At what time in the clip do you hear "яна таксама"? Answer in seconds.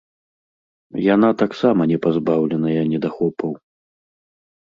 1.15-1.81